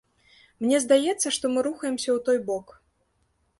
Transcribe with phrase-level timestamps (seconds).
[0.65, 2.67] Мне здаецца, што мы рухаемся ў той бок.